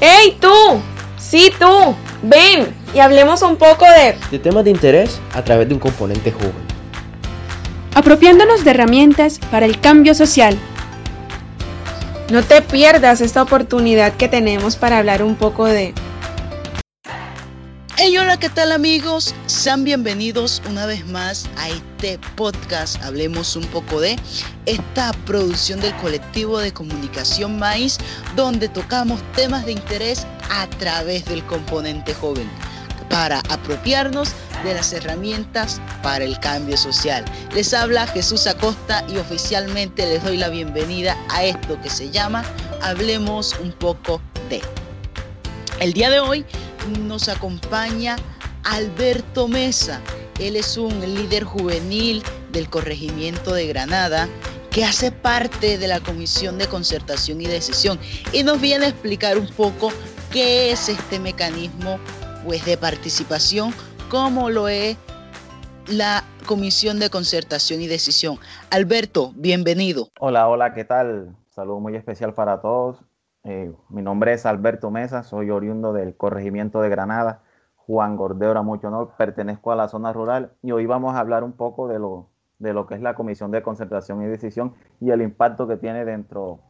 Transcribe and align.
¡Hey 0.00 0.36
tú! 0.40 0.80
Sí 1.18 1.52
tú, 1.58 1.94
ven 2.22 2.74
y 2.94 3.00
hablemos 3.00 3.42
un 3.42 3.56
poco 3.56 3.84
de... 3.86 4.16
De 4.30 4.38
temas 4.38 4.64
de 4.64 4.70
interés 4.70 5.20
a 5.34 5.42
través 5.42 5.68
de 5.68 5.74
un 5.74 5.80
componente 5.80 6.30
joven. 6.32 6.52
Apropiándonos 7.94 8.64
de 8.64 8.70
herramientas 8.70 9.38
para 9.50 9.66
el 9.66 9.80
cambio 9.80 10.14
social. 10.14 10.56
No 12.30 12.42
te 12.42 12.62
pierdas 12.62 13.20
esta 13.20 13.42
oportunidad 13.42 14.14
que 14.14 14.28
tenemos 14.28 14.76
para 14.76 14.98
hablar 14.98 15.22
un 15.22 15.34
poco 15.34 15.66
de 15.66 15.92
Hey, 18.06 18.18
hola, 18.18 18.36
¿qué 18.36 18.50
tal 18.50 18.70
amigos? 18.70 19.34
Sean 19.46 19.82
bienvenidos 19.82 20.60
una 20.68 20.84
vez 20.84 21.06
más 21.06 21.48
a 21.56 21.70
este 21.70 22.18
podcast. 22.36 23.02
Hablemos 23.02 23.56
un 23.56 23.64
poco 23.68 23.98
de 23.98 24.18
esta 24.66 25.14
producción 25.24 25.80
del 25.80 25.96
colectivo 25.96 26.58
de 26.58 26.70
comunicación 26.70 27.58
Maíz, 27.58 27.96
donde 28.36 28.68
tocamos 28.68 29.22
temas 29.32 29.64
de 29.64 29.72
interés 29.72 30.26
a 30.50 30.66
través 30.66 31.24
del 31.24 31.42
componente 31.46 32.12
joven 32.12 32.46
para 33.08 33.38
apropiarnos 33.48 34.34
de 34.64 34.74
las 34.74 34.92
herramientas 34.92 35.80
para 36.02 36.26
el 36.26 36.38
cambio 36.40 36.76
social. 36.76 37.24
Les 37.54 37.72
habla 37.72 38.06
Jesús 38.08 38.46
Acosta 38.46 39.02
y 39.08 39.16
oficialmente 39.16 40.04
les 40.04 40.22
doy 40.22 40.36
la 40.36 40.50
bienvenida 40.50 41.16
a 41.30 41.42
esto 41.42 41.80
que 41.80 41.88
se 41.88 42.10
llama 42.10 42.44
Hablemos 42.82 43.56
un 43.62 43.72
poco 43.72 44.20
de. 44.50 44.60
El 45.80 45.94
día 45.94 46.10
de 46.10 46.20
hoy 46.20 46.44
nos 47.00 47.28
acompaña 47.28 48.16
Alberto 48.64 49.48
Mesa. 49.48 50.00
Él 50.38 50.56
es 50.56 50.76
un 50.76 51.00
líder 51.00 51.44
juvenil 51.44 52.22
del 52.52 52.68
corregimiento 52.68 53.54
de 53.54 53.66
Granada 53.66 54.28
que 54.70 54.84
hace 54.84 55.12
parte 55.12 55.78
de 55.78 55.86
la 55.86 56.00
Comisión 56.00 56.58
de 56.58 56.66
Concertación 56.66 57.40
y 57.40 57.46
Decisión 57.46 57.98
y 58.32 58.42
nos 58.42 58.60
viene 58.60 58.86
a 58.86 58.88
explicar 58.88 59.38
un 59.38 59.46
poco 59.48 59.90
qué 60.32 60.72
es 60.72 60.88
este 60.88 61.20
mecanismo 61.20 61.98
pues, 62.44 62.64
de 62.64 62.76
participación, 62.76 63.72
cómo 64.10 64.50
lo 64.50 64.68
es 64.68 64.96
la 65.86 66.24
Comisión 66.46 66.98
de 66.98 67.08
Concertación 67.08 67.80
y 67.82 67.86
Decisión. 67.86 68.38
Alberto, 68.70 69.32
bienvenido. 69.36 70.08
Hola, 70.18 70.48
hola, 70.48 70.74
¿qué 70.74 70.84
tal? 70.84 71.36
Saludo 71.50 71.78
muy 71.78 71.94
especial 71.94 72.34
para 72.34 72.60
todos. 72.60 72.98
Eh, 73.44 73.70
mi 73.90 74.00
nombre 74.00 74.32
es 74.32 74.46
Alberto 74.46 74.90
Mesa, 74.90 75.22
soy 75.22 75.50
oriundo 75.50 75.92
del 75.92 76.16
corregimiento 76.16 76.80
de 76.80 76.88
Granada, 76.88 77.42
Juan 77.76 78.16
Gordeora, 78.16 78.62
mucho 78.62 78.88
honor, 78.88 79.12
pertenezco 79.18 79.70
a 79.70 79.76
la 79.76 79.88
zona 79.88 80.14
rural 80.14 80.52
y 80.62 80.72
hoy 80.72 80.86
vamos 80.86 81.14
a 81.14 81.18
hablar 81.18 81.44
un 81.44 81.52
poco 81.52 81.86
de 81.86 81.98
lo, 81.98 82.30
de 82.58 82.72
lo 82.72 82.86
que 82.86 82.94
es 82.94 83.02
la 83.02 83.14
Comisión 83.14 83.50
de 83.50 83.62
Concentración 83.62 84.22
y 84.22 84.26
Decisión 84.26 84.74
y 84.98 85.10
el 85.10 85.20
impacto 85.20 85.68
que 85.68 85.76
tiene 85.76 86.06
dentro, 86.06 86.60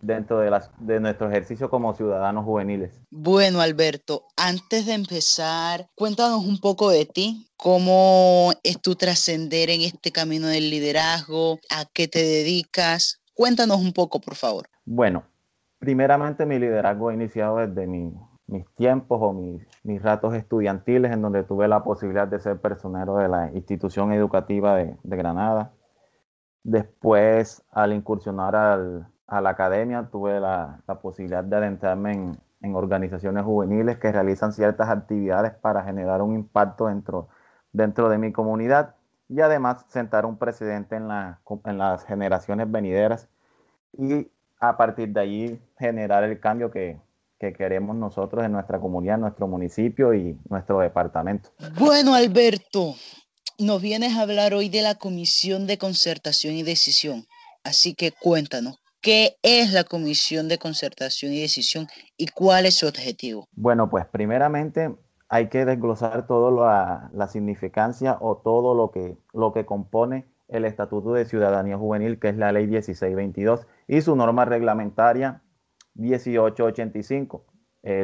dentro 0.00 0.38
de, 0.38 0.50
las, 0.50 0.70
de 0.78 1.00
nuestro 1.00 1.28
ejercicio 1.28 1.68
como 1.68 1.92
ciudadanos 1.94 2.44
juveniles. 2.44 3.00
Bueno, 3.10 3.60
Alberto, 3.60 4.26
antes 4.36 4.86
de 4.86 4.94
empezar, 4.94 5.88
cuéntanos 5.96 6.44
un 6.44 6.60
poco 6.60 6.90
de 6.90 7.06
ti, 7.06 7.48
cómo 7.56 8.52
es 8.62 8.80
tu 8.80 8.94
trascender 8.94 9.70
en 9.70 9.80
este 9.80 10.12
camino 10.12 10.46
del 10.46 10.70
liderazgo, 10.70 11.58
a 11.70 11.86
qué 11.92 12.06
te 12.06 12.22
dedicas. 12.22 13.20
Cuéntanos 13.34 13.80
un 13.80 13.92
poco, 13.92 14.20
por 14.20 14.36
favor. 14.36 14.68
Bueno, 14.84 15.24
Primeramente 15.78 16.44
mi 16.46 16.58
liderazgo 16.58 17.08
ha 17.08 17.14
iniciado 17.14 17.58
desde 17.58 17.86
mis 17.86 18.14
tiempos 18.74 19.18
o 19.22 19.32
mis, 19.32 19.66
mis, 19.84 20.02
ratos 20.02 20.34
estudiantiles 20.34 21.12
en 21.12 21.22
donde 21.22 21.44
tuve 21.44 21.68
la 21.68 21.84
posibilidad 21.84 22.26
de 22.26 22.40
ser 22.40 22.60
personero 22.60 23.16
de 23.16 23.28
la 23.28 23.52
institución 23.52 24.12
educativa 24.12 24.76
de, 24.76 24.96
Granada. 25.04 25.72
Después, 26.64 27.64
al 27.70 27.92
incursionar 27.92 28.56
a 28.56 29.40
la 29.40 29.50
academia, 29.50 30.08
tuve 30.10 30.40
la, 30.40 30.80
posibilidad 31.00 31.44
de 31.44 31.56
adentrarme 31.56 32.12
en, 32.12 32.38
en, 32.62 32.74
organizaciones 32.74 33.44
juveniles 33.44 33.98
que 33.98 34.10
realizan 34.10 34.52
ciertas 34.52 34.88
actividades 34.88 35.54
para 35.54 35.84
generar 35.84 36.22
un 36.22 36.34
impacto 36.34 36.86
dentro, 36.88 37.28
dentro 37.72 38.08
de 38.08 38.18
mi 38.18 38.32
comunidad 38.32 38.96
y 39.28 39.40
además 39.40 39.84
sentar 39.88 40.26
un 40.26 40.38
precedente 40.38 40.96
en, 40.96 41.08
la, 41.08 41.40
en 41.64 41.78
las 41.78 42.04
generaciones 42.04 42.70
venideras 42.70 43.28
y 43.92 44.30
a 44.60 44.76
partir 44.76 45.10
de 45.10 45.20
allí 45.20 45.60
generar 45.78 46.24
el 46.24 46.40
cambio 46.40 46.70
que, 46.70 46.98
queremos 47.38 47.94
nosotros 47.94 48.44
en 48.44 48.50
nuestra 48.50 48.80
comunidad, 48.80 49.16
nuestro 49.16 49.46
municipio 49.46 50.12
y 50.12 50.36
nuestro 50.48 50.80
departamento. 50.80 51.50
Bueno, 51.78 52.14
Alberto, 52.14 52.96
nos 53.60 53.80
vienes 53.80 54.16
a 54.16 54.22
hablar 54.22 54.54
hoy 54.54 54.68
de 54.68 54.82
la 54.82 54.96
Comisión 54.96 55.68
de 55.68 55.78
Concertación 55.78 56.54
y 56.54 56.64
Decisión. 56.64 57.26
Así 57.62 57.94
que 57.94 58.10
cuéntanos, 58.10 58.80
¿qué 59.00 59.36
es 59.42 59.72
la 59.72 59.84
Comisión 59.84 60.48
de 60.48 60.58
Concertación 60.58 61.32
y 61.32 61.40
Decisión 61.40 61.86
y 62.16 62.26
cuál 62.26 62.66
es 62.66 62.74
su 62.74 62.88
objetivo? 62.88 63.46
Bueno, 63.52 63.88
pues 63.88 64.04
primeramente 64.06 64.96
hay 65.28 65.48
que 65.48 65.64
desglosar 65.64 66.26
toda 66.26 67.10
la, 67.12 67.28
significancia 67.28 68.16
o 68.20 68.38
todo 68.38 68.74
lo 68.74 68.90
que, 68.90 69.16
lo 69.32 69.52
que 69.52 69.64
compone 69.64 70.26
el 70.48 70.64
Estatuto 70.64 71.12
de 71.12 71.26
Ciudadanía 71.26 71.76
Juvenil, 71.76 72.18
que 72.18 72.30
es 72.30 72.36
la 72.36 72.50
Ley 72.50 72.66
1622, 72.66 73.66
y 73.88 74.02
su 74.02 74.14
norma 74.14 74.44
reglamentaria 74.44 75.42
1885, 75.94 77.44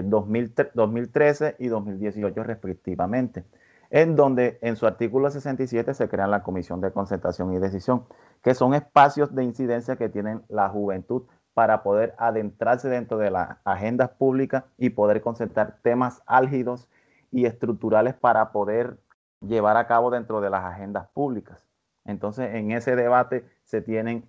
2013 0.05 1.47
eh, 1.47 1.57
y 1.59 1.69
2018 1.69 2.43
respectivamente, 2.43 3.45
en 3.91 4.17
donde 4.17 4.59
en 4.63 4.77
su 4.77 4.87
artículo 4.87 5.31
67 5.31 5.95
se 5.95 6.09
crea 6.09 6.27
la 6.27 6.43
Comisión 6.43 6.81
de 6.81 6.91
Concentración 6.91 7.53
y 7.53 7.59
Decisión, 7.59 8.07
que 8.43 8.55
son 8.55 8.75
espacios 8.75 9.35
de 9.35 9.45
incidencia 9.45 9.97
que 9.97 10.09
tienen 10.09 10.43
la 10.49 10.69
juventud 10.71 11.25
para 11.53 11.83
poder 11.83 12.15
adentrarse 12.19 12.89
dentro 12.89 13.19
de 13.19 13.31
las 13.31 13.59
agendas 13.65 14.11
públicas 14.11 14.65
y 14.77 14.91
poder 14.91 15.21
concentrar 15.21 15.79
temas 15.83 16.23
álgidos 16.27 16.89
y 17.31 17.47
estructurales 17.47 18.15
para 18.15 18.51
poder 18.51 18.99
llevar 19.41 19.77
a 19.77 19.87
cabo 19.87 20.11
dentro 20.11 20.41
de 20.41 20.51
las 20.51 20.65
agendas 20.65 21.07
públicas. 21.09 21.65
Entonces, 22.05 22.55
en 22.55 22.73
ese 22.73 22.97
debate 22.97 23.45
se 23.65 23.81
tienen 23.81 24.29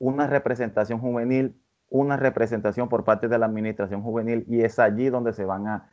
una 0.00 0.26
representación 0.26 0.98
juvenil, 0.98 1.54
una 1.90 2.16
representación 2.16 2.88
por 2.88 3.04
parte 3.04 3.28
de 3.28 3.38
la 3.38 3.46
administración 3.46 4.02
juvenil 4.02 4.44
y 4.48 4.62
es 4.62 4.80
allí 4.80 5.10
donde 5.10 5.32
se 5.32 5.44
van 5.44 5.68
a, 5.68 5.90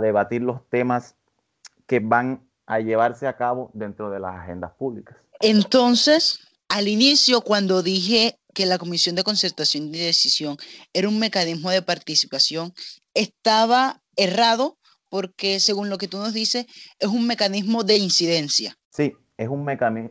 debatir 0.00 0.42
los 0.42 0.66
temas 0.70 1.14
que 1.86 2.00
van 2.00 2.48
a 2.66 2.80
llevarse 2.80 3.26
a 3.26 3.36
cabo 3.36 3.70
dentro 3.74 4.10
de 4.10 4.18
las 4.18 4.34
agendas 4.34 4.72
públicas. 4.72 5.16
Entonces, 5.40 6.40
al 6.68 6.88
inicio, 6.88 7.42
cuando 7.42 7.82
dije 7.82 8.38
que 8.54 8.64
la 8.64 8.78
Comisión 8.78 9.14
de 9.14 9.24
Concertación 9.24 9.94
y 9.94 9.98
Decisión 9.98 10.56
era 10.94 11.08
un 11.08 11.18
mecanismo 11.18 11.70
de 11.70 11.82
participación, 11.82 12.72
estaba 13.12 14.00
errado 14.16 14.78
porque, 15.10 15.60
según 15.60 15.90
lo 15.90 15.98
que 15.98 16.08
tú 16.08 16.16
nos 16.16 16.32
dices, 16.32 16.66
es 16.98 17.08
un 17.08 17.26
mecanismo 17.26 17.84
de 17.84 17.98
incidencia. 17.98 18.78
Sí, 18.88 19.12
es 19.36 19.48
un, 19.48 19.66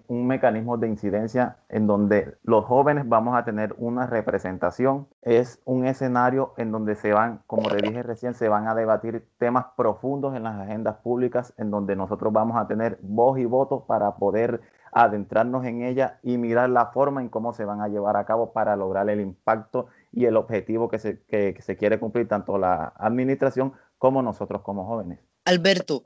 un 0.08 0.28
mecanismo 0.28 0.78
de 0.78 0.88
incidencia 0.88 1.58
en 1.70 1.88
donde 1.88 2.36
los 2.44 2.66
jóvenes 2.66 3.08
vamos 3.08 3.38
a 3.38 3.46
tener 3.46 3.74
una 3.78 4.06
representación. 4.06 5.08
Es 5.22 5.62
un 5.66 5.86
escenario 5.86 6.54
en 6.58 6.72
donde 6.72 6.96
se 6.96 7.14
van, 7.14 7.42
como 7.48 7.70
te 7.70 7.78
dije 7.78 8.04
recién, 8.04 8.34
se 8.34 8.50
van 8.50 8.68
a 8.68 8.76
debatir 8.76 9.26
temas 9.38 9.68
profundos 9.78 10.36
en 10.36 10.44
las 10.44 10.60
agendas 10.60 10.98
públicas, 10.98 11.54
en 11.58 11.72
donde 11.72 11.96
nosotros 11.96 12.34
vamos 12.34 12.58
a 12.58 12.68
tener 12.68 13.00
voz 13.02 13.40
y 13.40 13.46
voto 13.46 13.86
para 13.86 14.16
poder 14.16 14.62
adentrarnos 14.92 15.66
en 15.66 15.84
ella 15.84 16.20
y 16.22 16.38
mirar 16.38 16.70
la 16.70 16.88
forma 16.88 17.22
en 17.22 17.30
cómo 17.30 17.54
se 17.54 17.66
van 17.66 17.82
a 17.82 17.88
llevar 17.88 18.18
a 18.18 18.26
cabo 18.26 18.52
para 18.52 18.76
lograr 18.76 19.10
el 19.10 19.22
impacto 19.22 19.88
y 20.12 20.26
el 20.26 20.38
objetivo 20.38 20.90
que 20.90 21.00
se, 21.00 21.24
que 21.24 21.56
se 21.62 21.78
quiere 21.78 22.00
cumplir 22.00 22.28
tanto 22.28 22.58
la 22.58 22.94
administración 22.98 23.74
como 23.98 24.22
nosotros 24.22 24.62
como 24.62 24.86
jóvenes. 24.86 25.20
Alberto, 25.46 26.04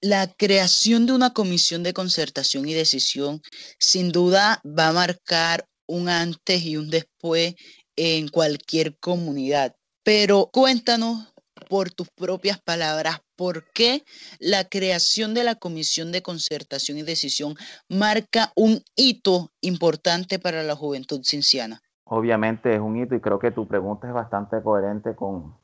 la 0.00 0.32
creación 0.32 1.06
de 1.06 1.12
una 1.12 1.32
comisión 1.32 1.82
de 1.82 1.92
concertación 1.92 2.68
y 2.68 2.74
decisión 2.74 3.40
sin 3.78 4.12
duda 4.12 4.60
va 4.64 4.88
a 4.88 4.92
marcar 4.92 5.66
un 5.86 6.08
antes 6.08 6.62
y 6.62 6.76
un 6.76 6.90
después 6.90 7.54
en 7.96 8.28
cualquier 8.28 8.96
comunidad. 8.98 9.74
Pero 10.04 10.50
cuéntanos 10.52 11.34
por 11.68 11.90
tus 11.90 12.08
propias 12.10 12.60
palabras, 12.60 13.18
¿por 13.36 13.64
qué 13.72 14.04
la 14.38 14.64
creación 14.64 15.34
de 15.34 15.44
la 15.44 15.56
Comisión 15.56 16.12
de 16.12 16.22
Concertación 16.22 16.98
y 16.98 17.02
Decisión 17.02 17.54
marca 17.88 18.52
un 18.54 18.82
hito 18.96 19.50
importante 19.60 20.38
para 20.38 20.62
la 20.62 20.76
juventud 20.76 21.20
cinciana? 21.24 21.82
Obviamente 22.04 22.74
es 22.74 22.80
un 22.80 22.96
hito 22.96 23.14
y 23.14 23.20
creo 23.20 23.38
que 23.38 23.50
tu 23.50 23.66
pregunta 23.66 24.06
es 24.06 24.14
bastante 24.14 24.62
coherente 24.62 25.14
con, 25.14 25.54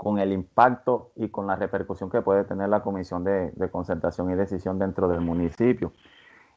con 0.00 0.18
el 0.18 0.32
impacto 0.32 1.12
y 1.14 1.28
con 1.28 1.46
la 1.46 1.56
repercusión 1.56 2.08
que 2.08 2.22
puede 2.22 2.44
tener 2.44 2.70
la 2.70 2.82
Comisión 2.82 3.22
de, 3.22 3.52
Concertación 3.70 4.30
y 4.30 4.34
Decisión 4.34 4.78
dentro 4.78 5.08
del 5.08 5.20
municipio. 5.20 5.92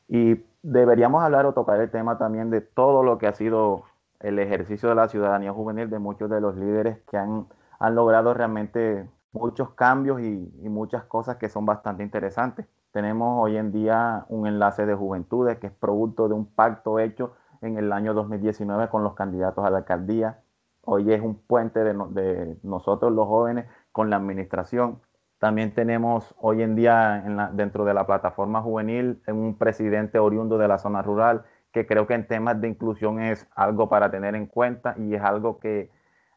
Y 0.08 0.46
deberíamos 0.62 1.22
hablar 1.22 1.46
o 1.46 1.54
tocar 1.54 1.82
el 1.82 1.92
tema 1.92 2.18
también 2.18 2.50
de 2.50 2.62
todo 2.62 3.04
lo 3.04 3.18
que 3.18 3.28
ha 3.28 3.34
sido 3.34 3.84
el 4.22 4.40
ejercicio 4.40 4.88
de 4.88 4.96
la 4.96 5.10
ciudadanía 5.10 5.52
juvenil 5.52 5.90
de 5.90 6.00
muchos 6.00 6.30
de 6.30 6.40
los 6.40 6.56
líderes 6.56 7.00
que 7.12 7.18
han, 7.18 7.48
han 7.80 7.96
logrado 7.96 8.34
realmente 8.34 9.10
muchos 9.34 9.72
cambios 9.72 10.22
y, 10.22 10.50
y, 10.62 10.70
muchas 10.70 11.04
cosas 11.04 11.36
que 11.36 11.50
son 11.50 11.66
bastante 11.66 12.02
interesantes. 12.02 12.66
Tenemos 12.94 13.44
hoy 13.44 13.58
en 13.58 13.74
día 13.74 14.26
un 14.30 14.48
enlace 14.48 14.86
de 14.86 14.96
juventudes 14.96 15.58
que 15.58 15.68
es 15.68 15.74
producto 15.74 16.30
de 16.30 16.34
un 16.34 16.46
pacto 16.46 16.98
hecho 16.98 17.34
en 17.60 17.78
el 17.78 17.92
año 17.92 18.14
2019 18.14 18.88
con 18.88 19.04
los 19.04 19.16
candidatos 19.16 19.66
a 19.66 19.70
la 19.70 19.80
alcaldía 19.80 20.43
hoy 20.86 21.14
es 21.14 21.22
un 21.22 21.36
puente 21.36 21.84
de, 21.84 22.58
nosotros 22.64 23.12
los 23.12 23.28
jóvenes 23.28 23.66
con 23.92 24.10
la 24.10 24.18
administración. 24.18 25.02
También 25.40 25.74
tenemos 25.74 26.34
hoy 26.40 26.62
en 26.62 26.76
día 26.76 27.52
dentro 27.54 27.86
de 27.86 27.94
la 27.94 28.06
plataforma 28.06 28.62
juvenil 28.62 29.22
un 29.28 29.58
presidente 29.58 30.20
oriundo 30.20 30.58
de 30.58 30.68
la 30.68 30.78
zona 30.78 31.02
rural 31.02 31.44
que 31.74 31.88
creo 31.88 32.08
que 32.08 32.14
en 32.14 32.28
temas 32.28 32.62
de 32.62 32.70
inclusión 32.70 33.20
es 33.20 33.48
algo 33.56 33.90
para 33.90 34.12
tener 34.12 34.36
en 34.36 34.46
cuenta 34.46 34.96
y 34.98 35.16
es 35.16 35.22
algo 35.22 35.60
que 35.60 35.90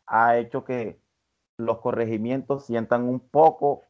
ha 0.06 0.38
hecho 0.38 0.64
que 0.64 0.99
los 1.58 1.78
corregimientos 1.78 2.64
sientan 2.64 3.08
un 3.08 3.20
poco, 3.20 3.82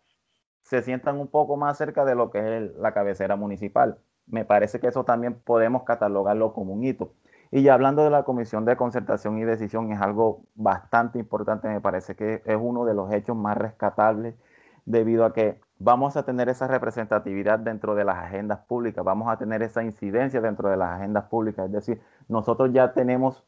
se 0.62 0.82
sientan 0.82 1.18
un 1.18 1.28
poco 1.28 1.56
más 1.56 1.78
cerca 1.78 2.04
de 2.04 2.14
lo 2.14 2.30
que 2.30 2.38
es 2.40 2.74
la 2.76 2.92
cabecera 2.92 3.36
municipal. 3.36 3.98
Me 4.26 4.44
parece 4.44 4.80
que 4.80 4.88
eso 4.88 5.04
también 5.04 5.34
podemos 5.34 5.84
catalogarlo 5.84 6.52
como 6.52 6.74
un 6.74 6.84
hito. 6.84 7.12
Y 7.50 7.62
ya 7.62 7.74
hablando 7.74 8.02
de 8.02 8.10
la 8.10 8.24
Comisión 8.24 8.64
de 8.64 8.76
Concertación 8.76 9.38
y 9.38 9.44
Decisión, 9.44 9.92
es 9.92 10.00
algo 10.00 10.42
bastante 10.54 11.18
importante, 11.18 11.68
me 11.68 11.80
parece 11.80 12.16
que 12.16 12.42
es 12.44 12.56
uno 12.60 12.84
de 12.84 12.94
los 12.94 13.12
hechos 13.12 13.36
más 13.36 13.56
rescatables 13.56 14.34
debido 14.84 15.24
a 15.24 15.32
que 15.32 15.60
vamos 15.78 16.16
a 16.16 16.24
tener 16.24 16.48
esa 16.48 16.66
representatividad 16.66 17.58
dentro 17.58 17.94
de 17.94 18.04
las 18.04 18.16
agendas 18.16 18.60
públicas, 18.66 19.04
vamos 19.04 19.28
a 19.28 19.36
tener 19.36 19.62
esa 19.62 19.82
incidencia 19.82 20.40
dentro 20.40 20.68
de 20.70 20.76
las 20.76 20.98
agendas 20.98 21.24
públicas, 21.24 21.66
es 21.66 21.72
decir, 21.72 22.00
nosotros 22.28 22.70
ya 22.72 22.92
tenemos 22.92 23.44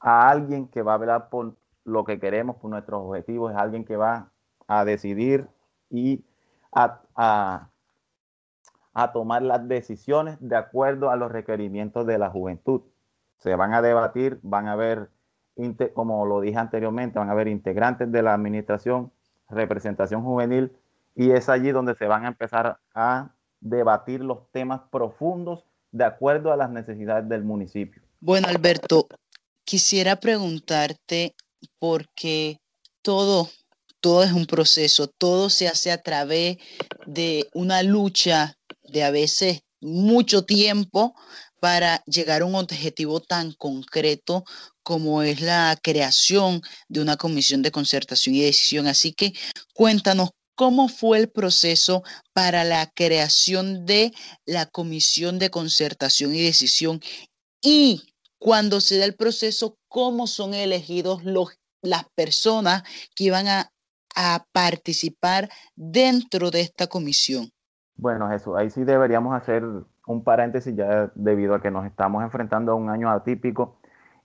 a 0.00 0.28
alguien 0.30 0.68
que 0.68 0.82
va 0.82 0.94
a 0.94 0.98
velar 0.98 1.28
por 1.28 1.54
lo 1.84 2.04
que 2.04 2.18
queremos, 2.20 2.56
por 2.56 2.70
nuestros 2.70 3.02
objetivos, 3.02 3.52
es 3.52 3.58
alguien 3.58 3.84
que 3.84 3.96
va 3.96 4.30
a 4.68 4.84
decidir 4.84 5.48
y 5.90 6.24
a, 6.72 7.00
a 8.92 9.12
tomar 9.12 9.42
las 9.42 9.66
decisiones 9.68 10.36
de 10.40 10.56
acuerdo 10.56 11.10
a 11.10 11.16
los 11.16 11.30
requerimientos 11.32 12.06
de 12.06 12.18
la 12.18 12.30
juventud 12.30 12.82
se 13.38 13.54
van 13.54 13.74
a 13.74 13.82
debatir, 13.82 14.38
van 14.42 14.68
a 14.68 14.72
haber, 14.72 15.10
como 15.94 16.26
lo 16.26 16.40
dije 16.40 16.58
anteriormente, 16.58 17.18
van 17.18 17.28
a 17.28 17.32
haber 17.32 17.48
integrantes 17.48 18.10
de 18.10 18.22
la 18.22 18.34
administración, 18.34 19.12
representación 19.48 20.22
juvenil, 20.22 20.72
y 21.14 21.30
es 21.30 21.48
allí 21.48 21.70
donde 21.70 21.94
se 21.94 22.06
van 22.06 22.24
a 22.24 22.28
empezar 22.28 22.78
a 22.94 23.30
debatir 23.60 24.20
los 24.22 24.50
temas 24.52 24.82
profundos 24.90 25.64
de 25.92 26.04
acuerdo 26.04 26.52
a 26.52 26.56
las 26.56 26.70
necesidades 26.70 27.28
del 27.28 27.42
municipio. 27.42 28.02
Bueno, 28.20 28.48
Alberto, 28.48 29.06
quisiera 29.64 30.16
preguntarte 30.16 31.34
porque 31.78 32.60
todo, 33.02 33.48
todo 34.00 34.22
es 34.22 34.32
un 34.32 34.46
proceso, 34.46 35.08
todo 35.08 35.48
se 35.48 35.68
hace 35.68 35.90
a 35.90 36.02
través 36.02 36.58
de 37.06 37.48
una 37.54 37.82
lucha 37.82 38.56
de 38.84 39.04
a 39.04 39.10
veces 39.10 39.62
mucho 39.80 40.44
tiempo 40.44 41.14
para 41.66 42.00
llegar 42.04 42.42
a 42.42 42.44
un 42.44 42.54
objetivo 42.54 43.18
tan 43.18 43.50
concreto 43.50 44.44
como 44.84 45.22
es 45.22 45.40
la 45.40 45.76
creación 45.82 46.62
de 46.88 47.00
una 47.00 47.16
comisión 47.16 47.60
de 47.62 47.72
concertación 47.72 48.36
y 48.36 48.42
decisión. 48.42 48.86
Así 48.86 49.12
que 49.12 49.32
cuéntanos 49.74 50.30
cómo 50.54 50.88
fue 50.88 51.18
el 51.18 51.28
proceso 51.28 52.04
para 52.32 52.62
la 52.62 52.88
creación 52.94 53.84
de 53.84 54.12
la 54.44 54.66
comisión 54.66 55.40
de 55.40 55.50
concertación 55.50 56.36
y 56.36 56.42
decisión 56.44 57.00
y 57.60 58.14
cuando 58.38 58.80
se 58.80 58.98
da 58.98 59.04
el 59.04 59.16
proceso, 59.16 59.76
cómo 59.88 60.28
son 60.28 60.54
elegidos 60.54 61.24
los, 61.24 61.58
las 61.82 62.04
personas 62.14 62.84
que 63.16 63.24
iban 63.24 63.48
a, 63.48 63.72
a 64.14 64.46
participar 64.52 65.48
dentro 65.74 66.52
de 66.52 66.60
esta 66.60 66.86
comisión. 66.86 67.50
Bueno, 67.96 68.28
Jesús, 68.28 68.54
ahí 68.56 68.70
sí 68.70 68.84
deberíamos 68.84 69.34
hacer 69.34 69.64
un 70.06 70.24
paréntesis 70.24 70.74
ya 70.74 71.10
debido 71.14 71.54
a 71.54 71.60
que 71.60 71.70
nos 71.70 71.84
estamos 71.86 72.22
enfrentando 72.22 72.72
a 72.72 72.74
un 72.74 72.90
año 72.90 73.10
atípico 73.10 73.76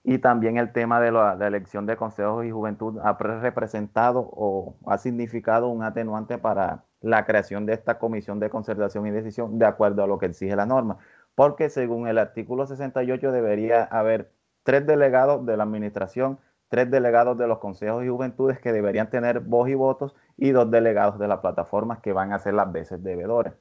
y 0.04 0.18
también 0.18 0.56
el 0.56 0.72
tema 0.72 1.00
de 1.00 1.12
la, 1.12 1.36
elección 1.46 1.86
de 1.86 1.96
consejos 1.96 2.44
y 2.44 2.50
juventud 2.50 2.98
ha 3.02 3.16
representado 3.18 4.20
o 4.32 4.76
ha 4.86 4.98
significado 4.98 5.68
un 5.68 5.82
atenuante 5.82 6.38
para 6.38 6.84
la 7.00 7.24
creación 7.24 7.66
de 7.66 7.74
esta 7.74 7.98
comisión 7.98 8.40
de 8.40 8.50
concertación 8.50 9.06
y 9.06 9.10
decisión 9.10 9.58
de 9.58 9.66
acuerdo 9.66 10.02
a 10.02 10.06
lo 10.06 10.18
que 10.18 10.26
exige 10.26 10.56
la 10.56 10.66
norma, 10.66 10.98
porque 11.34 11.68
según 11.68 12.08
el 12.08 12.18
artículo 12.18 12.66
68 12.66 13.32
debería 13.32 13.84
haber 13.84 14.32
tres 14.64 14.86
delegados 14.86 15.44
de 15.46 15.56
la 15.56 15.64
administración, 15.64 16.38
tres 16.68 16.90
delegados 16.90 17.38
de 17.38 17.46
los 17.46 17.58
consejos 17.58 18.04
y 18.04 18.08
juventudes 18.08 18.58
que 18.60 18.72
deberían 18.72 19.10
tener 19.10 19.40
voz 19.40 19.68
y 19.68 19.74
votos 19.74 20.14
y 20.36 20.50
dos 20.50 20.70
delegados 20.70 21.18
de 21.18 21.28
las 21.28 21.40
plataformas 21.40 22.00
que 22.00 22.12
van 22.12 22.32
a 22.32 22.38
ser 22.38 22.54
las 22.54 22.70
veces 22.72 23.02
debedores. 23.02 23.54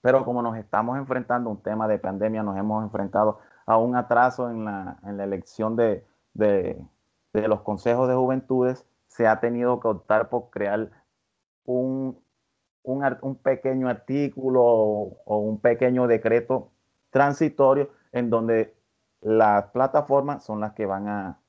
Pero 0.00 0.24
como 0.24 0.40
nos 0.40 0.56
estamos 0.56 0.98
enfrentando 0.98 1.50
a 1.50 1.54
un 1.54 1.62
tema 1.62 1.88
de 1.88 1.98
pandemia, 1.98 2.42
nos 2.42 2.56
hemos 2.56 2.84
enfrentado 2.84 3.40
a 3.66 3.76
un 3.76 3.96
atraso 3.96 4.48
en 4.50 4.64
la, 4.64 4.98
en 5.02 5.16
la 5.16 5.24
elección 5.24 5.74
de, 5.74 6.04
los 7.32 7.62
consejos 7.62 8.08
de 8.08 8.14
juventudes, 8.14 8.86
se 9.08 9.26
ha 9.26 9.40
tenido 9.40 9.80
que 9.80 9.88
optar 9.88 10.28
por 10.28 10.50
crear 10.50 10.90
un, 11.64 12.16
pequeño 13.42 13.88
artículo 13.88 14.62
o, 14.62 15.38
un 15.38 15.58
pequeño 15.58 16.06
decreto 16.06 16.70
transitorio 17.10 17.90
en 18.12 18.30
donde 18.30 18.76
las 19.20 19.64
plataformas 19.72 20.44
son 20.44 20.60
las 20.60 20.72
que 20.74 20.86
van 20.86 21.08
a, 21.08 21.40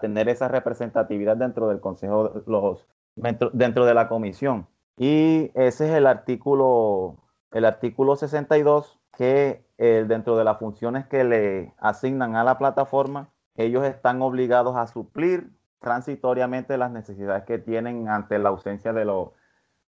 tener 0.00 0.28
esa 0.28 0.48
representatividad 0.48 1.36
dentro 1.36 1.68
del 1.68 1.80
consejo, 1.80 2.42
los, 2.46 2.86
dentro 3.14 3.84
de 3.84 3.94
la 3.94 4.08
comisión. 4.08 4.66
Y 4.96 5.50
ese 5.54 5.88
es 5.88 5.94
el 5.94 6.06
artículo 6.06 7.16
el 7.52 7.64
artículo 7.64 8.16
62 8.16 8.98
que 9.16 9.64
eh, 9.78 10.04
dentro 10.06 10.36
de 10.36 10.44
las 10.44 10.58
funciones 10.58 11.06
que 11.06 11.24
le 11.24 11.74
asignan 11.78 12.36
a 12.36 12.44
la 12.44 12.58
plataforma, 12.58 13.30
ellos 13.56 13.84
están 13.84 14.22
obligados 14.22 14.76
a 14.76 14.86
suplir 14.86 15.50
transitoriamente 15.80 16.78
las 16.78 16.90
necesidades 16.90 17.44
que 17.44 17.58
tienen 17.58 18.08
ante 18.08 18.38
la 18.38 18.50
ausencia 18.50 18.92
de, 18.92 19.04
lo, 19.04 19.34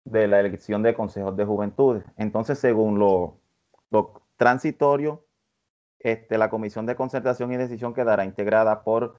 de 0.06 0.28
la 0.28 0.40
elección 0.40 0.84
de 0.84 0.94
consejos 0.94 1.36
de 1.36 1.46
juventud. 1.46 2.02
Entonces, 2.18 2.60
según 2.60 3.00
lo, 3.00 3.40
lo 3.90 4.22
transitorio, 4.38 5.26
este, 6.00 6.38
la 6.38 6.50
comisión 6.50 6.86
de 6.86 6.96
concertación 6.96 7.52
y 7.52 7.58
decisión 7.58 7.94
quedará 7.94 8.24
integrada 8.24 8.84
por 8.84 9.16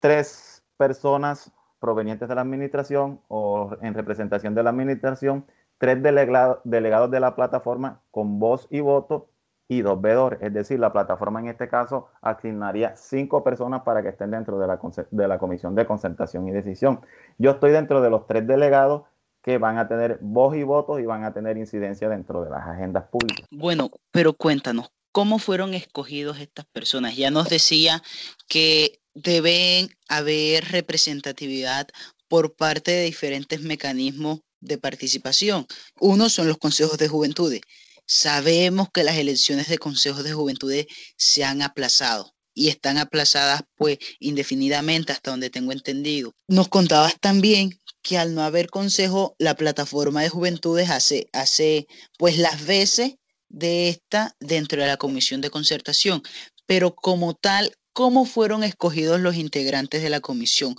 tres 0.00 0.64
personas 0.76 1.52
provenientes 1.78 2.28
de 2.28 2.34
la 2.34 2.40
administración 2.40 3.20
o 3.28 3.76
en 3.82 3.94
representación 3.94 4.54
de 4.54 4.62
la 4.62 4.70
administración 4.70 5.46
tres 5.78 6.02
delegados 6.02 7.10
de 7.10 7.20
la 7.20 7.34
plataforma 7.34 8.00
con 8.10 8.38
voz 8.38 8.66
y 8.70 8.80
voto 8.80 9.28
y 9.68 9.82
dos 9.82 10.00
veedores. 10.00 10.40
Es 10.42 10.52
decir, 10.52 10.78
la 10.78 10.92
plataforma 10.92 11.40
en 11.40 11.48
este 11.48 11.68
caso 11.68 12.08
asignaría 12.20 12.96
cinco 12.96 13.42
personas 13.42 13.82
para 13.82 14.02
que 14.02 14.10
estén 14.10 14.30
dentro 14.30 14.58
de 14.58 14.66
la, 14.66 14.78
de 15.10 15.28
la 15.28 15.38
comisión 15.38 15.74
de 15.74 15.86
concertación 15.86 16.48
y 16.48 16.52
decisión. 16.52 17.00
Yo 17.38 17.52
estoy 17.52 17.72
dentro 17.72 18.00
de 18.00 18.10
los 18.10 18.26
tres 18.26 18.46
delegados 18.46 19.02
que 19.42 19.58
van 19.58 19.78
a 19.78 19.86
tener 19.86 20.18
voz 20.20 20.56
y 20.56 20.62
votos 20.62 21.00
y 21.00 21.04
van 21.04 21.24
a 21.24 21.32
tener 21.32 21.56
incidencia 21.56 22.08
dentro 22.08 22.42
de 22.42 22.50
las 22.50 22.66
agendas 22.66 23.04
públicas. 23.04 23.46
Bueno, 23.50 23.90
pero 24.10 24.32
cuéntanos, 24.32 24.90
¿cómo 25.12 25.38
fueron 25.38 25.74
escogidos 25.74 26.40
estas 26.40 26.64
personas? 26.66 27.16
Ya 27.16 27.30
nos 27.30 27.48
decía 27.48 28.02
que 28.48 29.00
deben 29.14 29.88
haber 30.08 30.64
representatividad 30.64 31.88
por 32.28 32.56
parte 32.56 32.90
de 32.90 33.04
diferentes 33.04 33.62
mecanismos 33.62 34.40
de 34.66 34.78
participación. 34.78 35.66
Uno 36.00 36.28
son 36.28 36.48
los 36.48 36.58
consejos 36.58 36.98
de 36.98 37.08
juventudes. 37.08 37.60
Sabemos 38.06 38.88
que 38.92 39.04
las 39.04 39.16
elecciones 39.16 39.68
de 39.68 39.78
consejos 39.78 40.22
de 40.24 40.32
juventudes 40.32 40.86
se 41.16 41.44
han 41.44 41.62
aplazado 41.62 42.34
y 42.54 42.68
están 42.68 42.96
aplazadas 42.98 43.62
pues 43.76 43.98
indefinidamente 44.18 45.12
hasta 45.12 45.30
donde 45.30 45.50
tengo 45.50 45.72
entendido. 45.72 46.32
Nos 46.48 46.68
contabas 46.68 47.14
también 47.20 47.78
que 48.02 48.16
al 48.18 48.34
no 48.34 48.42
haber 48.42 48.70
consejo, 48.70 49.34
la 49.38 49.56
plataforma 49.56 50.22
de 50.22 50.28
juventudes 50.28 50.90
hace, 50.90 51.28
hace 51.32 51.86
pues 52.18 52.38
las 52.38 52.64
veces 52.64 53.16
de 53.48 53.88
esta 53.88 54.36
dentro 54.40 54.80
de 54.80 54.88
la 54.88 54.96
comisión 54.96 55.40
de 55.40 55.50
concertación. 55.50 56.22
Pero 56.66 56.94
como 56.94 57.34
tal, 57.34 57.76
¿cómo 57.92 58.24
fueron 58.24 58.62
escogidos 58.62 59.20
los 59.20 59.36
integrantes 59.36 60.02
de 60.02 60.10
la 60.10 60.20
comisión? 60.20 60.76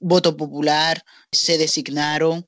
Voto 0.00 0.36
popular, 0.36 1.02
se 1.32 1.58
designaron 1.58 2.46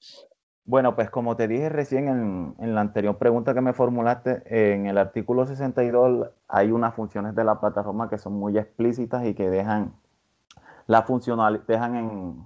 bueno, 0.71 0.95
pues 0.95 1.11
como 1.11 1.35
te 1.35 1.49
dije 1.49 1.69
recién 1.69 2.07
en, 2.07 2.75
la 2.75 2.81
anterior 2.81 3.19
pregunta 3.19 3.55
que 3.55 3.61
me 3.61 3.73
formulaste, 3.73 4.43
en 4.47 4.87
el 4.87 4.99
artículo 4.99 5.45
62 5.45 6.29
hay 6.47 6.71
unas 6.71 6.95
funciones 6.95 7.35
de 7.35 7.43
la 7.43 7.59
plataforma 7.59 8.09
que 8.09 8.19
son 8.19 8.35
muy 8.35 8.57
explícitas 8.57 9.27
y 9.27 9.35
que 9.35 9.51
dejan 9.51 9.95
la 10.87 11.03
funcional, 11.03 11.65
dejan 11.67 11.97
en, 11.97 12.45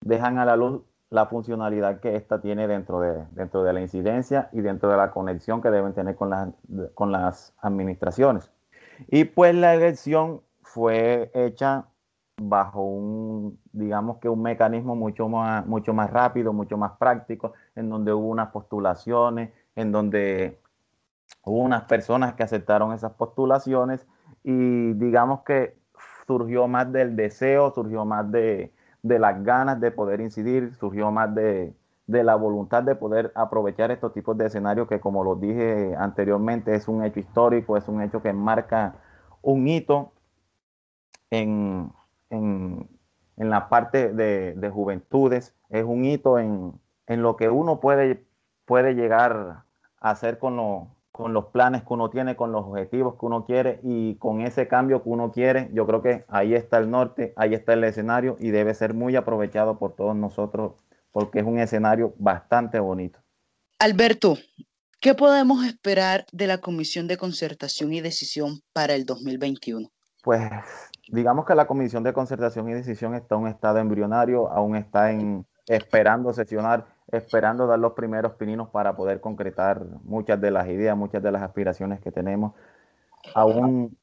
dejan 0.00 0.38
a 0.38 0.46
la 0.46 0.56
luz 0.56 0.80
la 1.10 1.26
funcionalidad 1.26 2.00
que 2.00 2.16
ésta 2.16 2.40
tiene 2.40 2.66
dentro 2.66 3.00
de, 3.00 3.26
dentro 3.32 3.62
de 3.62 3.74
la 3.74 3.82
incidencia 3.82 4.48
y 4.52 4.62
dentro 4.62 4.88
de 4.88 4.96
la 4.96 5.10
conexión 5.10 5.60
que 5.60 5.70
deben 5.70 5.92
tener 5.92 6.16
con 6.16 6.30
las, 6.30 6.48
con 6.94 7.12
las 7.12 7.52
administraciones. 7.60 8.50
Y 9.08 9.24
pues 9.24 9.54
la 9.54 9.74
elección 9.74 10.40
fue 10.62 11.30
hecha 11.34 11.88
bajo 12.36 12.82
un, 12.82 13.58
digamos 13.72 14.18
que 14.18 14.28
un 14.28 14.42
mecanismo 14.42 14.96
mucho 14.96 15.28
más, 15.28 15.66
mucho 15.66 15.92
más 15.94 16.10
rápido, 16.10 16.52
mucho 16.52 16.76
más 16.76 16.92
práctico, 16.98 17.52
en 17.76 17.88
donde 17.90 18.12
hubo 18.12 18.28
unas 18.28 18.50
postulaciones, 18.50 19.50
en 19.76 19.92
donde 19.92 20.60
hubo 21.44 21.58
unas 21.58 21.84
personas 21.84 22.34
que 22.34 22.42
aceptaron 22.42 22.92
esas 22.92 23.12
postulaciones 23.12 24.06
y 24.42 24.92
digamos 24.94 25.42
que 25.42 25.76
surgió 26.26 26.68
más 26.68 26.90
del 26.92 27.16
deseo, 27.16 27.72
surgió 27.72 28.04
más 28.04 28.30
de, 28.30 28.72
de 29.02 29.18
las 29.18 29.42
ganas 29.44 29.80
de 29.80 29.90
poder 29.90 30.20
incidir, 30.20 30.74
surgió 30.74 31.10
más 31.10 31.34
de, 31.34 31.74
de 32.06 32.24
la 32.24 32.34
voluntad 32.34 32.82
de 32.82 32.94
poder 32.94 33.32
aprovechar 33.34 33.90
estos 33.90 34.12
tipos 34.12 34.36
de 34.36 34.46
escenarios 34.46 34.88
que, 34.88 35.00
como 35.00 35.24
lo 35.24 35.36
dije 35.36 35.94
anteriormente, 35.96 36.74
es 36.74 36.88
un 36.88 37.04
hecho 37.04 37.20
histórico, 37.20 37.76
es 37.76 37.88
un 37.88 38.02
hecho 38.02 38.22
que 38.22 38.32
marca 38.32 38.96
un 39.42 39.66
hito 39.68 40.12
en, 41.30 41.90
en, 42.34 42.88
en 43.36 43.50
la 43.50 43.68
parte 43.68 44.12
de, 44.12 44.54
de, 44.54 44.70
juventudes, 44.70 45.54
es 45.70 45.84
un 45.84 46.04
hito 46.04 46.38
en, 46.38 46.80
en, 47.06 47.22
lo 47.22 47.36
que 47.36 47.48
uno 47.48 47.80
puede, 47.80 48.24
puede 48.64 48.94
llegar 48.94 49.64
a 50.00 50.10
hacer 50.10 50.38
con, 50.38 50.56
lo, 50.56 50.88
con 51.12 51.32
los 51.32 51.46
planes 51.46 51.82
que 51.82 51.92
uno 51.92 52.10
tiene, 52.10 52.36
con 52.36 52.52
los 52.52 52.64
objetivos 52.64 53.14
que 53.18 53.26
uno 53.26 53.44
quiere 53.44 53.80
y 53.82 54.16
con 54.16 54.40
ese 54.40 54.68
cambio 54.68 55.02
que 55.02 55.08
uno 55.08 55.32
quiere. 55.32 55.70
Yo 55.72 55.86
creo 55.86 56.02
que 56.02 56.24
ahí 56.28 56.54
está 56.54 56.78
el 56.78 56.90
norte, 56.90 57.32
ahí 57.36 57.54
está 57.54 57.72
el 57.72 57.84
escenario 57.84 58.36
y 58.38 58.50
debe 58.50 58.74
ser 58.74 58.94
muy 58.94 59.16
aprovechado 59.16 59.78
por 59.78 59.94
todos 59.94 60.16
nosotros 60.16 60.72
porque 61.14 61.38
es 61.38 61.44
un 61.44 61.60
escenario 61.60 62.12
bastante 62.18 62.80
bonito. 62.80 63.20
Alberto, 63.78 64.36
¿qué 65.00 65.14
podemos 65.14 65.64
esperar 65.64 66.26
de 66.32 66.48
la 66.48 66.58
Comisión 66.58 67.06
de 67.06 67.16
Concertación 67.16 67.92
y 67.92 68.00
Decisión 68.00 68.62
para 68.72 68.94
el 68.94 69.06
2021? 69.06 69.88
Pues 70.24 70.50
digamos 71.08 71.44
que 71.44 71.54
la 71.54 71.66
Comisión 71.66 72.02
de 72.02 72.12
Concertación 72.12 72.68
y 72.68 72.72
Decisión 72.72 73.14
está 73.14 73.34
en 73.34 73.42
un 73.42 73.48
estado 73.48 73.78
embrionario, 73.78 74.48
aún 74.50 74.76
está 74.76 75.10
en, 75.10 75.46
esperando 75.66 76.32
sesionar, 76.32 76.86
esperando 77.10 77.66
dar 77.66 77.78
los 77.78 77.92
primeros 77.92 78.34
pininos 78.34 78.68
para 78.70 78.96
poder 78.96 79.20
concretar 79.20 79.84
muchas 80.02 80.40
de 80.40 80.50
las 80.50 80.68
ideas, 80.68 80.96
muchas 80.96 81.22
de 81.22 81.32
las 81.32 81.42
aspiraciones 81.42 82.00
que 82.00 82.12
tenemos. 82.12 82.52
Aún 83.34 83.96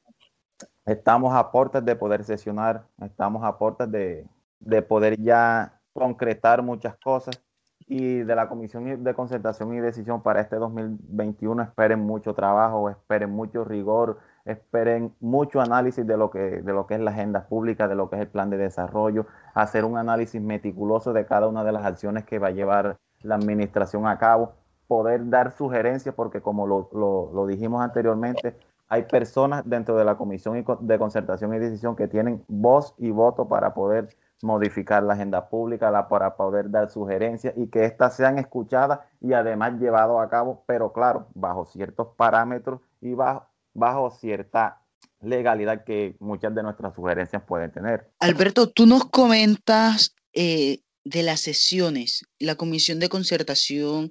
estamos 0.86 1.34
a 1.34 1.50
puertas 1.50 1.84
de 1.84 1.96
poder 1.96 2.24
sesionar, 2.24 2.84
estamos 3.00 3.44
a 3.44 3.58
puertas 3.58 3.90
de, 3.90 4.26
de 4.60 4.82
poder 4.82 5.20
ya 5.20 5.80
concretar 5.92 6.62
muchas 6.62 6.96
cosas 6.96 7.40
y 7.86 8.18
de 8.18 8.34
la 8.34 8.48
Comisión 8.48 9.04
de 9.04 9.14
Concertación 9.14 9.74
y 9.74 9.80
Decisión 9.80 10.22
para 10.22 10.40
este 10.40 10.56
2021 10.56 11.62
esperen 11.62 12.00
mucho 12.00 12.34
trabajo, 12.34 12.88
esperen 12.88 13.30
mucho 13.30 13.64
rigor, 13.64 14.18
esperen 14.44 15.14
mucho 15.20 15.60
análisis 15.60 16.06
de 16.06 16.16
lo 16.16 16.30
que, 16.30 16.38
de 16.38 16.72
lo 16.72 16.86
que 16.86 16.94
es 16.94 17.00
la 17.00 17.10
agenda 17.10 17.46
pública, 17.46 17.88
de 17.88 17.94
lo 17.94 18.10
que 18.10 18.16
es 18.16 18.22
el 18.22 18.28
plan 18.28 18.50
de 18.50 18.56
desarrollo, 18.56 19.26
hacer 19.54 19.84
un 19.84 19.98
análisis 19.98 20.40
meticuloso 20.40 21.12
de 21.12 21.26
cada 21.26 21.48
una 21.48 21.64
de 21.64 21.72
las 21.72 21.84
acciones 21.84 22.24
que 22.24 22.38
va 22.38 22.48
a 22.48 22.52
llevar 22.52 22.98
la 23.22 23.36
administración 23.36 24.06
a 24.06 24.18
cabo, 24.18 24.52
poder 24.88 25.28
dar 25.28 25.52
sugerencias, 25.52 26.14
porque 26.14 26.40
como 26.40 26.66
lo, 26.66 26.88
lo, 26.92 27.30
lo 27.32 27.46
dijimos 27.46 27.82
anteriormente, 27.82 28.56
hay 28.88 29.04
personas 29.04 29.62
dentro 29.64 29.96
de 29.96 30.04
la 30.04 30.16
Comisión 30.16 30.64
de 30.80 30.98
Concertación 30.98 31.54
y 31.54 31.58
Decisión 31.58 31.96
que 31.96 32.08
tienen 32.08 32.44
voz 32.48 32.94
y 32.98 33.10
voto 33.10 33.48
para 33.48 33.72
poder 33.72 34.10
modificar 34.42 35.02
la 35.02 35.14
agenda 35.14 35.48
pública 35.48 35.90
la, 35.90 36.08
para 36.08 36.36
poder 36.36 36.70
dar 36.70 36.90
sugerencias 36.90 37.54
y 37.56 37.68
que 37.68 37.84
éstas 37.84 38.16
sean 38.16 38.38
escuchadas 38.38 39.00
y 39.20 39.32
además 39.32 39.78
llevadas 39.78 40.18
a 40.20 40.28
cabo, 40.28 40.64
pero 40.66 40.92
claro, 40.92 41.26
bajo 41.34 41.64
ciertos 41.64 42.08
parámetros 42.16 42.80
y 43.00 43.14
bajo, 43.14 43.46
bajo 43.74 44.10
cierta 44.10 44.80
legalidad 45.20 45.84
que 45.84 46.16
muchas 46.20 46.54
de 46.54 46.62
nuestras 46.62 46.94
sugerencias 46.94 47.42
pueden 47.46 47.72
tener. 47.72 48.10
Alberto, 48.18 48.68
tú 48.68 48.86
nos 48.86 49.04
comentas 49.04 50.14
eh, 50.32 50.80
de 51.04 51.22
las 51.22 51.40
sesiones. 51.40 52.24
La 52.38 52.56
Comisión 52.56 52.98
de 52.98 53.08
Concertación 53.08 54.10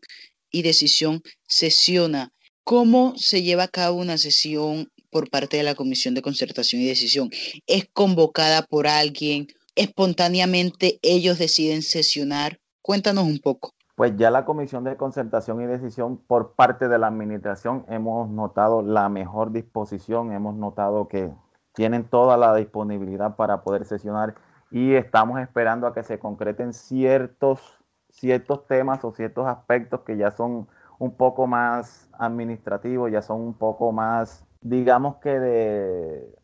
y 0.49 0.61
Decisión 0.61 1.21
sesiona. 1.47 2.31
¿Cómo 2.63 3.13
se 3.17 3.43
lleva 3.43 3.63
a 3.63 3.67
cabo 3.67 3.97
una 3.97 4.17
sesión 4.17 4.89
por 5.09 5.29
parte 5.29 5.57
de 5.57 5.63
la 5.63 5.75
Comisión 5.75 6.13
de 6.13 6.21
Concertación 6.21 6.81
y 6.81 6.85
Decisión? 6.85 7.29
¿Es 7.67 7.87
convocada 7.91 8.63
por 8.63 8.87
alguien? 8.87 9.47
espontáneamente 9.75 10.99
ellos 11.01 11.39
deciden 11.39 11.81
sesionar? 11.81 12.59
Cuéntanos 12.81 13.25
un 13.25 13.39
poco. 13.39 13.73
Pues 14.01 14.17
ya 14.17 14.31
la 14.31 14.45
Comisión 14.45 14.83
de 14.83 14.97
Concertación 14.97 15.61
y 15.61 15.67
Decisión 15.67 16.17
por 16.17 16.53
parte 16.53 16.87
de 16.87 16.97
la 16.97 17.05
Administración 17.05 17.85
hemos 17.87 18.27
notado 18.31 18.81
la 18.81 19.09
mejor 19.09 19.51
disposición, 19.51 20.31
hemos 20.31 20.55
notado 20.55 21.07
que 21.07 21.31
tienen 21.75 22.05
toda 22.05 22.35
la 22.35 22.55
disponibilidad 22.55 23.35
para 23.35 23.61
poder 23.61 23.85
sesionar 23.85 24.33
y 24.71 24.95
estamos 24.95 25.39
esperando 25.39 25.85
a 25.85 25.93
que 25.93 26.01
se 26.01 26.17
concreten 26.17 26.73
ciertos, 26.73 27.77
ciertos 28.09 28.65
temas 28.65 29.05
o 29.05 29.11
ciertos 29.11 29.45
aspectos 29.45 29.99
que 29.99 30.17
ya 30.17 30.31
son 30.31 30.67
un 30.97 31.15
poco 31.15 31.45
más 31.45 32.09
administrativos, 32.13 33.11
ya 33.11 33.21
son 33.21 33.39
un 33.39 33.53
poco 33.53 33.91
más, 33.91 34.47
digamos 34.61 35.17
que 35.17 35.39
de 35.39 36.40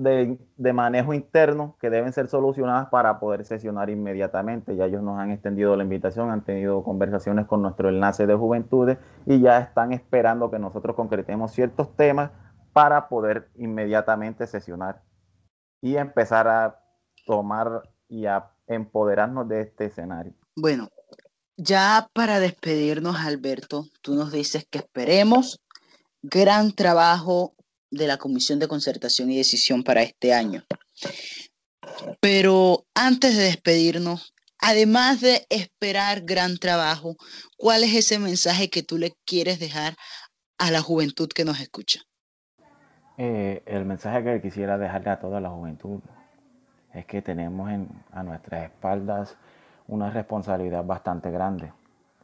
de, 0.00 0.72
manejo 0.72 1.12
interno 1.12 1.76
que 1.80 1.90
deben 1.90 2.12
ser 2.12 2.28
solucionadas 2.28 2.88
para 2.88 3.20
poder 3.20 3.44
sesionar 3.44 3.90
inmediatamente. 3.90 4.74
Ya 4.74 4.86
ellos 4.86 5.02
nos 5.02 5.18
han 5.18 5.30
extendido 5.30 5.76
la 5.76 5.82
invitación, 5.82 6.30
han 6.30 6.44
tenido 6.44 6.82
conversaciones 6.82 7.46
con 7.46 7.62
nuestro 7.62 7.88
enlace 7.88 8.26
de 8.26 8.34
juventudes 8.34 8.98
y 9.26 9.40
ya 9.40 9.58
están 9.58 9.92
esperando 9.92 10.50
que 10.50 10.58
nosotros 10.58 10.96
concretemos 10.96 11.52
ciertos 11.52 11.94
temas 11.96 12.30
para 12.72 13.08
poder 13.08 13.50
inmediatamente 13.56 14.46
sesionar 14.46 15.02
y 15.82 15.96
empezar 15.96 16.48
a 16.48 16.80
tomar 17.26 17.82
y 18.08 18.26
a 18.26 18.50
empoderarnos 18.66 19.48
de 19.48 19.62
este 19.62 19.86
escenario. 19.86 20.32
Bueno, 20.56 20.88
ya 21.56 22.08
para 22.14 22.40
despedirnos, 22.40 23.16
Alberto, 23.16 23.84
tú 24.00 24.14
nos 24.14 24.32
dices 24.32 24.66
que 24.70 24.78
esperemos 24.78 25.60
gran 26.22 26.72
trabajo 26.72 27.54
de 27.90 28.06
la 28.06 28.16
Comisión 28.16 28.58
de 28.58 28.68
Concertación 28.68 29.30
y 29.30 29.36
Decisión 29.36 29.82
para 29.82 30.02
este 30.02 30.32
año. 30.32 30.64
Pero 32.20 32.86
antes 32.94 33.36
de 33.36 33.44
despedirnos, 33.44 34.34
además 34.58 35.20
de 35.20 35.46
esperar 35.48 36.22
gran 36.22 36.58
trabajo, 36.58 37.16
¿cuál 37.56 37.84
es 37.84 37.94
ese 37.94 38.18
mensaje 38.18 38.70
que 38.70 38.82
tú 38.82 38.98
le 38.98 39.12
quieres 39.24 39.58
dejar 39.58 39.96
a 40.58 40.70
la 40.70 40.80
juventud 40.80 41.28
que 41.28 41.44
nos 41.44 41.60
escucha? 41.60 42.00
Eh, 43.18 43.62
el 43.66 43.84
mensaje 43.84 44.22
que 44.24 44.40
quisiera 44.40 44.78
dejarle 44.78 45.10
a 45.10 45.20
toda 45.20 45.40
la 45.40 45.50
juventud 45.50 46.00
es 46.94 47.04
que 47.06 47.22
tenemos 47.22 47.70
a 48.12 48.22
nuestras 48.22 48.64
espaldas 48.64 49.36
una 49.88 50.10
responsabilidad 50.10 50.84
bastante 50.84 51.30
grande. 51.30 51.72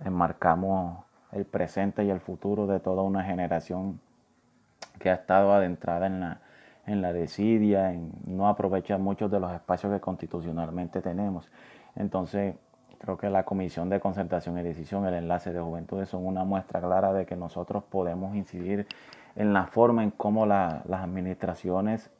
Enmarcamos 0.04 1.04
el 1.32 1.44
presente 1.44 2.04
y 2.04 2.10
el 2.10 2.20
futuro 2.20 2.66
de 2.66 2.80
toda 2.80 3.02
una 3.02 3.24
generación 3.24 4.00
que 4.98 5.10
ha 5.10 5.14
estado 5.14 5.52
adentrada 5.52 6.06
en 6.06 6.20
la, 6.20 6.40
en 6.86 7.02
la 7.02 7.12
desidia, 7.12 7.92
en 7.92 8.12
no 8.26 8.48
aprovechar 8.48 8.98
muchos 8.98 9.30
de 9.30 9.40
los 9.40 9.52
espacios 9.52 9.92
que 9.92 10.00
constitucionalmente 10.00 11.02
tenemos. 11.02 11.50
Entonces, 11.96 12.54
creo 12.98 13.16
que 13.18 13.30
la 13.30 13.44
Comisión 13.44 13.88
de 13.88 14.00
Concertación 14.00 14.58
y 14.58 14.62
Decisión, 14.62 15.06
el 15.06 15.14
Enlace 15.14 15.52
de 15.52 15.60
Juventudes, 15.60 16.08
son 16.08 16.26
una 16.26 16.44
muestra 16.44 16.80
clara 16.80 17.12
de 17.12 17.26
que 17.26 17.36
nosotros 17.36 17.84
podemos 17.84 18.34
incidir 18.34 18.86
en 19.34 19.52
la 19.52 19.66
forma 19.66 20.02
en 20.02 20.10
cómo 20.10 20.46
las 20.46 20.84
administraciones 20.88 22.10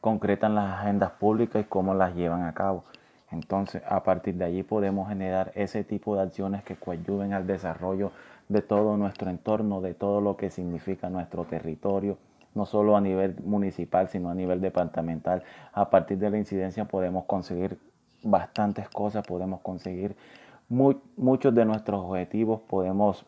concretan 0.00 0.54
las 0.54 0.80
agendas 0.80 1.12
públicas 1.12 1.62
y 1.62 1.64
cómo 1.64 1.94
las 1.94 2.14
llevan 2.14 2.44
a 2.44 2.54
cabo. 2.54 2.84
Entonces, 3.30 3.82
a 3.88 4.02
partir 4.02 4.34
de 4.34 4.44
allí 4.44 4.62
podemos 4.62 5.08
generar 5.08 5.52
ese 5.54 5.84
tipo 5.84 6.16
de 6.16 6.22
acciones 6.22 6.62
que 6.64 6.76
coayuden 6.76 7.32
al 7.32 7.46
desarrollo 7.46 8.12
de 8.48 8.62
todo 8.62 8.96
nuestro 8.96 9.30
entorno, 9.30 9.80
de 9.80 9.94
todo 9.94 10.20
lo 10.20 10.36
que 10.36 10.50
significa 10.50 11.08
nuestro 11.08 11.44
territorio, 11.44 12.18
no 12.54 12.66
solo 12.66 12.96
a 12.96 13.00
nivel 13.00 13.36
municipal, 13.44 14.08
sino 14.08 14.30
a 14.30 14.34
nivel 14.34 14.60
departamental. 14.60 15.42
A 15.72 15.90
partir 15.90 16.18
de 16.18 16.30
la 16.30 16.38
incidencia 16.38 16.84
podemos 16.84 17.24
conseguir 17.24 17.78
bastantes 18.22 18.88
cosas, 18.88 19.26
podemos 19.26 19.60
conseguir 19.60 20.16
muchos 20.68 21.54
de 21.54 21.64
nuestros 21.64 22.04
objetivos, 22.04 22.60
podemos 22.62 23.24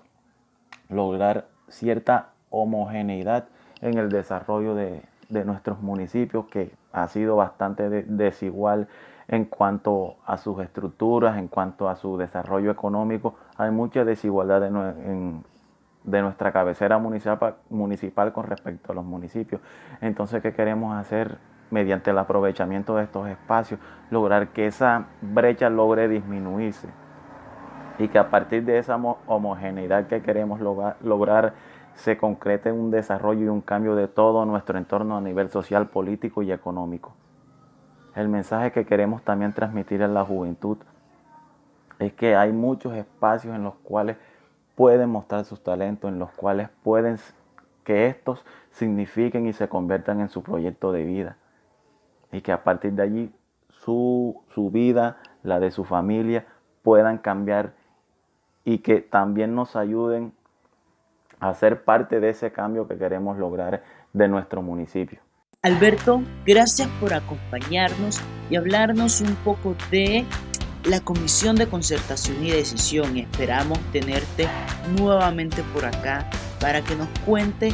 lograr 0.89 1.47
cierta 1.69 2.31
homogeneidad 2.51 3.47
en 3.81 3.99
el 3.99 4.09
desarrollo 4.09 4.75
de, 4.75 5.03
nuestros 5.29 5.81
municipios, 5.83 6.47
que 6.47 6.71
ha 6.93 7.09
sido 7.09 7.37
bastante 7.37 7.89
desigual 7.89 8.87
en 9.27 9.47
cuanto 9.47 10.17
a 10.27 10.37
sus 10.37 10.61
estructuras, 10.61 11.39
en 11.39 11.49
cuanto 11.49 11.89
a 11.89 11.97
su 11.97 12.17
desarrollo 12.17 12.71
económico. 12.71 13.35
Hay 13.57 13.71
mucha 13.71 14.05
desigualdad 14.05 14.61
de 14.61 16.23
nuestra 16.23 16.53
cabecera 16.53 16.99
municipal, 16.99 18.33
con 18.33 18.45
respecto 18.45 18.93
a 18.93 18.95
los 18.95 19.05
municipios. 19.05 19.61
Entonces, 20.01 20.43
¿qué 20.43 20.53
queremos 20.53 20.97
hacer? 20.97 21.39
mediante 21.71 22.11
el 22.11 22.19
aprovechamiento 22.19 22.95
de 22.95 23.05
estos 23.05 23.27
espacios, 23.27 23.81
lograr 24.11 24.49
que 24.49 24.67
esa 24.67 25.07
brecha 25.21 25.71
logre 25.71 26.09
disminuirse 26.09 26.89
y 27.99 28.09
que 28.09 28.19
a 28.19 28.31
partir 28.31 28.65
de 28.65 28.79
esa 28.79 28.97
homogeneidad 28.97 30.07
que 30.07 30.23
queremos 30.23 30.61
lograr 30.61 31.55
se 31.95 32.17
concrete 32.17 32.71
un 32.71 32.91
desarrollo 32.93 33.47
y 33.47 33.49
un 33.49 33.61
cambio 33.61 33.97
de 33.97 34.07
todo 34.07 34.45
nuestro 34.45 34.79
entorno 34.79 35.17
a 35.17 35.21
nivel 35.21 35.51
social, 35.51 35.89
político 35.89 36.43
y 36.43 36.53
económico. 36.53 37.13
El 38.15 38.29
mensaje 38.29 38.71
que 38.71 38.85
queremos 38.85 39.23
también 39.23 39.53
transmitir 39.53 40.03
a 40.05 40.09
la 40.09 40.25
juventud 40.25 40.79
es 42.05 42.13
que 42.13 42.37
hay 42.37 42.53
muchos 42.53 42.95
espacios 42.95 43.55
en 43.55 43.65
los 43.65 43.75
cuales 43.77 44.17
pueden 44.75 45.11
mostrar 45.11 45.45
sus 45.45 45.63
talentos, 45.63 46.11
en 46.11 46.19
los 46.19 46.31
cuales 46.33 46.69
pueden 46.83 47.19
que 47.85 48.07
estos 48.07 48.45
signifiquen 48.71 49.47
y 49.47 49.53
se 49.53 49.69
conviertan 49.69 50.21
en 50.21 50.29
su 50.29 50.43
proyecto 50.43 50.93
de 50.93 51.05
vida. 51.05 51.37
y 52.33 52.41
que 52.41 52.51
a 52.51 52.65
partir 52.65 52.93
de 52.95 53.03
allí 53.03 53.35
su, 53.69 54.43
su 54.49 54.71
vida, 54.71 55.19
la 55.45 55.61
de 55.61 55.71
su 55.71 55.85
familia, 55.85 56.47
puedan 56.83 57.19
cambiar 57.19 57.75
y 58.65 58.79
que 58.79 59.01
también 59.01 59.55
nos 59.55 59.77
ayuden 59.77 60.33
a 61.39 61.55
ser 61.55 61.85
parte 61.85 62.19
de 62.19 62.31
ese 62.31 62.51
cambio 62.51 62.89
que 62.89 62.97
queremos 62.97 63.39
lograr 63.39 63.85
de 64.13 64.27
nuestro 64.27 64.63
municipio. 64.63 65.21
Alberto, 65.63 66.23
gracias 66.45 66.89
por 67.01 67.15
acompañarnos 67.15 68.21
y 68.51 68.57
hablarnos 68.57 69.21
un 69.21 69.35
poco 69.37 69.75
de 69.91 70.25
la 70.85 71.01
Comisión 71.01 71.57
de 71.57 71.69
Concertación 71.69 72.45
y 72.45 72.51
Decisión. 72.51 73.17
Esperamos 73.17 73.79
tenerte 73.93 74.49
nuevamente 74.97 75.63
por 75.73 75.85
acá 75.85 76.29
para 76.61 76.83
que 76.83 76.97
nos 76.97 77.09
cuente 77.25 77.73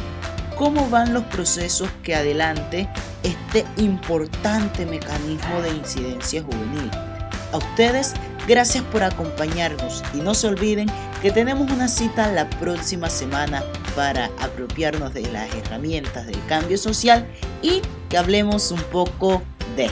cómo 0.57 0.89
van 0.89 1.13
los 1.13 1.23
procesos 1.25 1.89
que 2.03 2.15
adelante 2.15 2.87
este 3.23 3.65
importante 3.77 4.85
mecanismo 4.85 5.61
de 5.61 5.71
incidencia 5.71 6.43
juvenil. 6.43 6.89
A 7.51 7.57
ustedes, 7.57 8.13
gracias 8.47 8.83
por 8.85 9.03
acompañarnos 9.03 10.03
y 10.13 10.17
no 10.17 10.33
se 10.33 10.47
olviden 10.47 10.89
que 11.21 11.31
tenemos 11.31 11.69
una 11.69 11.87
cita 11.87 12.31
la 12.31 12.49
próxima 12.49 13.09
semana 13.09 13.63
para 13.95 14.27
apropiarnos 14.39 15.13
de 15.13 15.29
las 15.31 15.53
herramientas 15.53 16.27
del 16.27 16.43
cambio 16.45 16.77
social 16.77 17.27
y 17.61 17.81
que 18.09 18.17
hablemos 18.17 18.71
un 18.71 18.81
poco 18.83 19.41
de 19.75 19.91